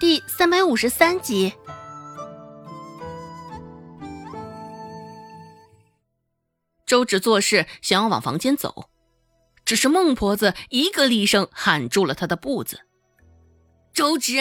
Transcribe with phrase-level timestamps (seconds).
[0.00, 1.54] 第三百五十三集。
[6.86, 8.88] 周芷做事想要往房间走，
[9.64, 12.82] 只是孟婆子一个厉声喊住了他的步子。
[13.92, 14.38] 周芷，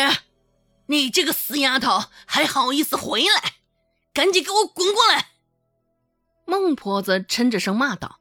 [0.86, 3.54] 你这个死丫头，还好意思回来？
[4.14, 5.30] 赶紧给我滚过来！
[6.46, 8.20] 孟婆子嗔着声骂道：“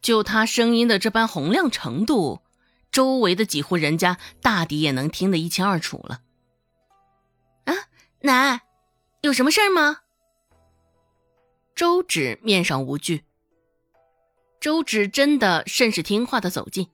[0.00, 2.42] 就她声音的这般洪亮程度，
[2.92, 6.20] 周围的几户人家大抵也能听得一清二楚了。”
[8.22, 8.62] 奶，
[9.20, 9.98] 有什么事儿吗？
[11.76, 13.24] 周芷面上无惧。
[14.60, 16.88] 周芷真的甚是听话的走近，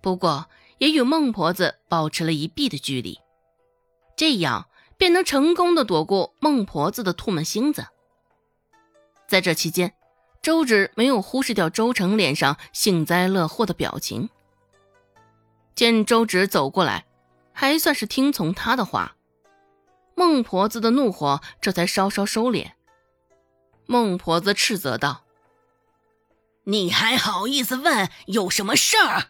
[0.00, 0.48] 不过
[0.78, 3.18] 也与孟婆子保持了一臂的距离，
[4.16, 7.88] 这样便能成功的躲过孟婆子的唾沫星子。
[9.26, 9.92] 在这期间，
[10.40, 14.30] 周芷没有忽视掉周成脸上幸灾乐祸的表情。
[15.74, 17.06] 见周芷走过来，
[17.52, 19.16] 还算是听从他的话，
[20.14, 22.72] 孟婆子的怒火这才稍稍收敛。
[23.86, 25.24] 孟婆子斥责道
[26.64, 29.24] ：“你还好意思问有什么事儿？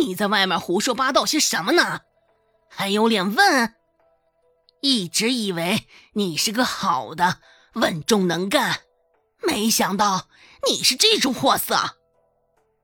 [0.00, 2.02] 你在外面胡说八道些什么呢？
[2.68, 3.74] 还有脸问？
[4.80, 7.38] 一直以为你是个好的、
[7.74, 8.80] 稳重能干，
[9.42, 10.28] 没想到
[10.68, 11.96] 你是这种货色。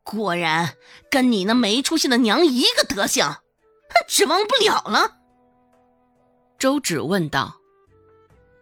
[0.03, 0.77] 果然
[1.11, 3.37] 跟你那没出息的娘一个德行，
[4.06, 5.18] 指望不了了。”
[6.59, 7.61] 周芷问道：“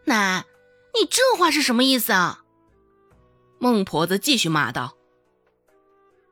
[0.06, 0.44] 奶。”
[0.98, 2.42] 你这话是什么意思啊？
[3.58, 4.96] 孟婆子继续骂道：“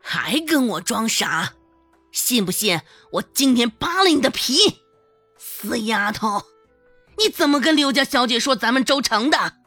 [0.01, 1.53] 还跟我装傻？
[2.11, 2.81] 信不信
[3.13, 4.81] 我今天扒了你的皮？
[5.37, 6.45] 死丫头，
[7.19, 9.59] 你怎么跟刘家小姐说咱们周成的？”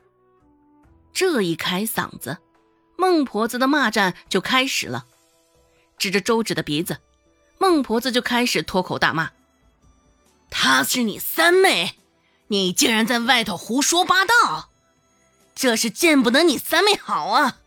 [1.13, 2.39] 这一开嗓子，
[2.97, 5.05] 孟婆子的骂战就开始了。
[5.99, 6.97] 指着周芷的鼻子，
[7.59, 9.29] 孟婆子就开始脱口大骂
[10.49, 11.99] ：“她是你三妹，
[12.47, 14.69] 你竟然在外头胡说八道！”
[15.55, 17.57] 这是见不得你三妹好啊，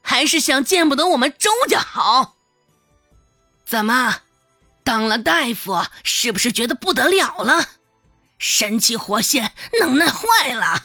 [0.00, 2.36] 还是想见不得我们周家好？
[3.66, 4.22] 怎么，
[4.82, 7.68] 当了大夫是不是觉得不得了了？
[8.38, 10.84] 神气活现，能耐坏了。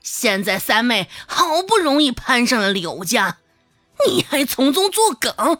[0.00, 3.38] 现在三妹好不容易攀上了柳家，
[4.06, 5.58] 你还从中作梗？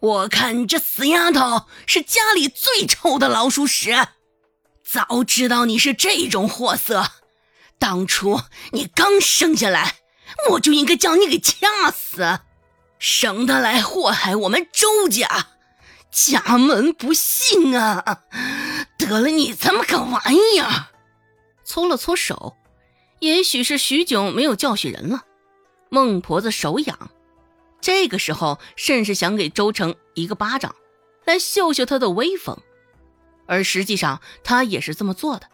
[0.00, 3.94] 我看这死丫头是家里最臭的老鼠屎！
[4.82, 7.06] 早知道你是这种货色。
[7.78, 8.40] 当初
[8.72, 9.96] 你刚生下来，
[10.50, 12.40] 我就应该将你给掐死，
[12.98, 15.48] 省得来祸害我们周家，
[16.10, 18.22] 家门不幸啊！
[18.98, 20.88] 得了你这么个玩意儿，
[21.64, 22.56] 搓了搓手，
[23.20, 25.24] 也许是许久没有教训人了，
[25.88, 27.10] 孟婆子手痒，
[27.80, 30.74] 这个时候甚是想给周成一个巴掌，
[31.24, 32.58] 来秀秀他的威风，
[33.46, 35.48] 而实际上他也是这么做的。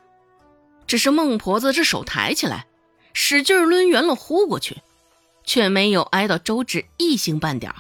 [0.87, 2.67] 只是孟婆子这手抬起来，
[3.13, 4.83] 使劲抡圆了呼过去，
[5.45, 7.75] 却没有挨到周芷一星半点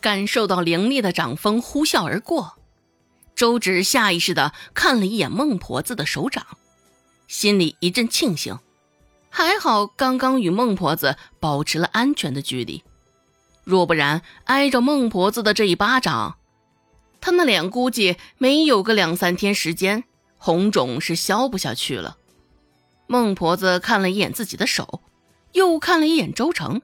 [0.00, 2.58] 感受到凌厉的掌风呼啸而过，
[3.34, 6.46] 周芷下意识的看了一眼孟婆子的手掌，
[7.28, 8.58] 心里一阵庆幸，
[9.30, 12.82] 还好刚刚与孟婆子保持了安全的距离，
[13.64, 16.38] 若不然挨着孟婆子的这一巴掌，
[17.20, 20.04] 他那脸估计没有个两三天时间，
[20.36, 22.16] 红肿是消不下去了。
[23.06, 25.02] 孟婆子看了一眼自己的手，
[25.52, 26.82] 又看了一眼周成，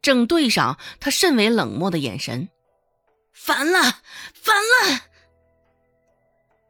[0.00, 2.48] 正对上他甚为冷漠的眼神。
[3.32, 3.80] 烦了，
[4.34, 5.00] 烦了！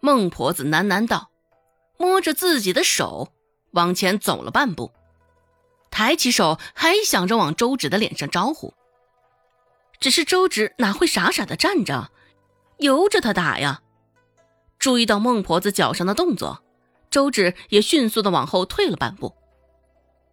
[0.00, 1.30] 孟婆子喃喃道，
[1.98, 3.32] 摸着自己的手
[3.72, 4.92] 往前走了半步，
[5.91, 8.72] 抬起手还想着往周芷的脸上招呼。
[10.00, 12.10] 只是周芷哪会傻傻的站着，
[12.78, 13.82] 由着他打呀？
[14.78, 16.62] 注意到孟婆子脚上的动作。
[17.08, 19.34] 周芷也迅速的往后退了半步，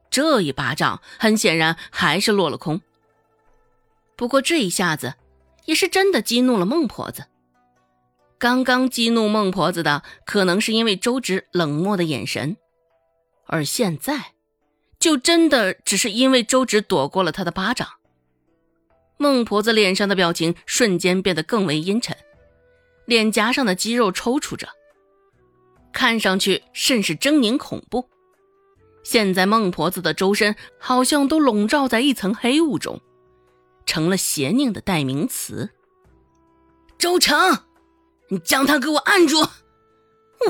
[0.10, 2.82] 这一巴掌很显然还是落了空。
[4.18, 5.14] 不过这一下子
[5.66, 7.26] 也是真的激怒了孟婆子。
[8.38, 12.58] 刚刚激怒孟婆子的可能是因为周芷冷漠的眼神，
[13.46, 14.34] 而现在
[15.00, 17.88] 就真的只是因为周芷躲过了他的巴掌。
[19.24, 22.14] 孟婆子脸上的表情瞬间变得更为阴沉，
[23.06, 24.68] 脸颊上的肌肉抽搐着。
[25.94, 28.10] 看上去甚是狰狞恐怖。
[29.02, 33.00] 现在孟婆子的周身好像都笼罩在一层黑雾中，
[33.86, 35.70] 成了邪佞的代名词。
[36.98, 37.64] 周成，
[38.28, 39.50] 你将他给我按住！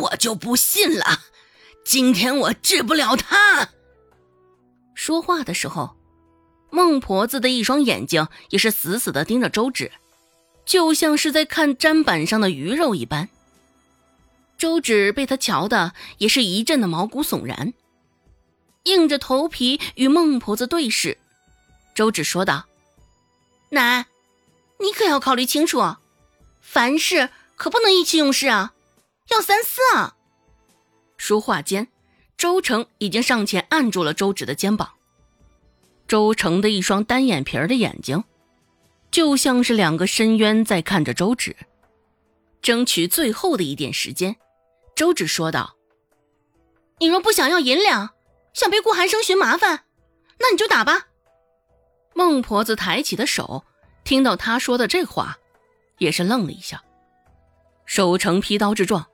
[0.01, 1.19] 我就不信了，
[1.85, 3.69] 今天我治不了他。
[4.95, 5.95] 说话的时候，
[6.73, 9.91] 孟婆子的一双眼睛也是死死的盯着周芷，
[10.65, 13.29] 就像是在看砧板上的鱼肉一般。
[14.57, 17.75] 周芷被他瞧的也是一阵的毛骨悚然，
[18.85, 21.19] 硬着头皮与孟婆子对视。
[21.93, 22.65] 周芷说道
[23.69, 24.07] ：“奶，
[24.79, 25.97] 你可要考虑清楚，
[26.59, 28.73] 凡事可不能意气用事啊，
[29.29, 30.15] 要三思啊。”
[31.17, 31.87] 说话间，
[32.35, 34.93] 周成已经上前按住了周芷的肩膀。
[36.13, 38.24] 周成的一双单眼皮儿的眼睛，
[39.10, 41.57] 就像是两个深渊在看着周芷。
[42.62, 44.36] 争取最后的一点时间，
[44.95, 45.75] 周芷说道
[47.01, 48.12] ：“你若不想要银两，
[48.54, 49.86] 想被顾寒生寻麻烦，
[50.38, 51.07] 那你就打吧。”
[52.13, 53.65] 孟婆子抬起的手，
[54.04, 55.39] 听到他说的这话，
[55.98, 56.83] 也是愣了一下，
[57.88, 59.07] 手呈劈刀之状，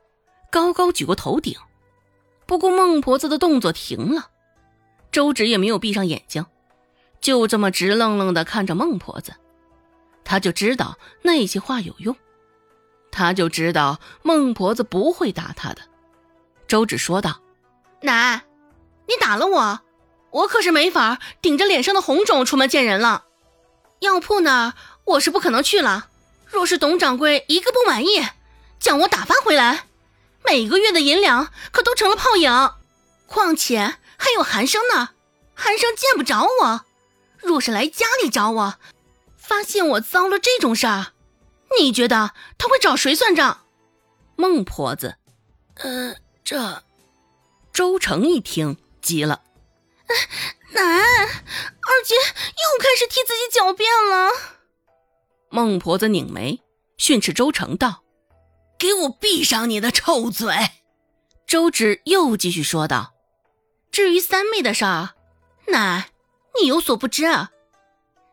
[0.52, 1.56] 高高举过头顶。
[2.44, 4.28] 不过孟婆子的动作停了，
[5.10, 6.44] 周芷也没有闭上眼睛，
[7.20, 9.34] 就这么直愣愣的看着孟婆子。
[10.24, 12.16] 他就知道那些话有用，
[13.10, 15.82] 他就知道孟婆子不会打他的。
[16.68, 17.40] 周芷说道
[18.02, 18.42] ：“奶，
[19.08, 19.80] 你打了我。”
[20.30, 23.24] 我可是没法顶着脸上的红肿出门见人了，
[23.98, 24.74] 药铺那儿
[25.04, 26.06] 我是不可能去了。
[26.46, 28.24] 若是董掌柜一个不满意，
[28.78, 29.86] 将我打发回来，
[30.44, 32.70] 每个月的银两可都成了泡影。
[33.26, 35.10] 况且还有寒生呢，
[35.52, 36.84] 寒生见不着我，
[37.42, 38.74] 若是来家里找我，
[39.36, 41.12] 发现我遭了这种事儿，
[41.78, 43.64] 你觉得他会找谁算账？
[44.36, 45.16] 孟婆子，
[45.76, 46.82] 呃，这，
[47.72, 49.42] 周成一听急了。
[50.72, 54.30] 奶，二姐又开始替自己狡辩了。
[55.50, 56.62] 孟婆子拧眉
[56.96, 58.04] 训斥周成道
[58.78, 60.54] ：“给我闭上你的臭嘴！”
[61.46, 63.14] 周芷又继续说道
[63.90, 65.14] ：“至于三妹的事儿，
[65.68, 66.09] 奶，
[66.58, 67.50] 你有所不知啊。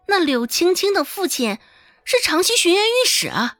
[0.07, 1.59] 那柳青青的父亲
[2.05, 3.57] 是长溪巡院御史啊，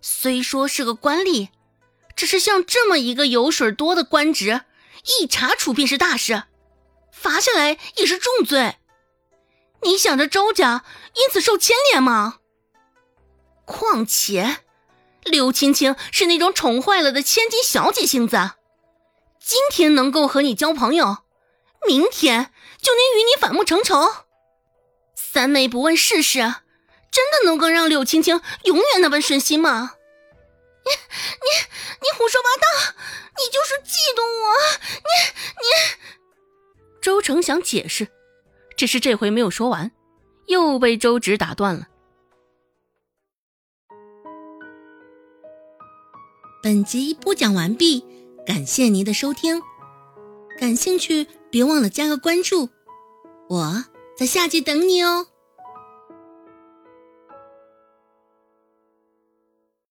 [0.00, 1.50] 虽说是个官吏，
[2.16, 4.62] 只是像这么一个油水多的官职，
[5.20, 6.44] 一查处便是大事。”
[7.10, 8.76] 罚下来也是重罪，
[9.82, 12.40] 你想着周家因此受牵连吗？
[13.64, 14.58] 况且，
[15.22, 18.50] 柳青青是那种宠坏了的千金小姐性子，
[19.40, 21.18] 今天能够和你交朋友，
[21.86, 24.24] 明天就能与你反目成仇。
[25.14, 26.38] 三妹不问世事，
[27.10, 29.94] 真的能够让柳青青永远那般顺心吗？
[30.84, 31.48] 你你
[32.02, 32.94] 你胡说八道！
[33.36, 34.54] 你就是嫉妒我！
[34.86, 35.08] 你
[35.62, 36.04] 你。
[37.00, 38.08] 周成想解释，
[38.76, 39.90] 只是这回没有说完，
[40.46, 41.88] 又被周芷打断了。
[46.62, 48.04] 本集播讲完毕，
[48.46, 49.60] 感谢您的收听。
[50.58, 52.68] 感兴趣，别忘了加个关注，
[53.48, 53.84] 我
[54.18, 55.28] 在下集等你哦。